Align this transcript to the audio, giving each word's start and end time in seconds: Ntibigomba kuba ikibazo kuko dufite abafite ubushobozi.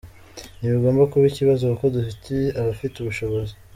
Ntibigomba 0.57 1.09
kuba 1.11 1.25
ikibazo 1.31 1.63
kuko 1.71 1.85
dufite 1.95 2.33
abafite 2.59 2.95
ubushobozi. 2.99 3.53